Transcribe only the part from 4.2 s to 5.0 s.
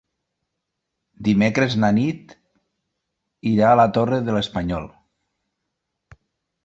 de l'Espanyol.